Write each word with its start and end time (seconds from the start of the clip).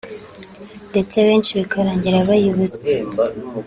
ndetse 0.91 1.15
benshi 1.27 1.51
bikarangira 1.59 2.27
bayibuze 2.27 2.91